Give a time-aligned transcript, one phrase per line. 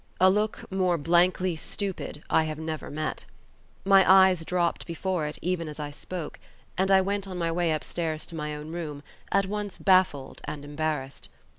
[0.19, 3.25] A look more blankly stupid I have never met.
[3.85, 6.39] My eyes dropped before it even as I spoke,
[6.75, 10.65] and I went on my way upstairs to my own room, at once baffled and
[10.65, 11.29] embarrassed.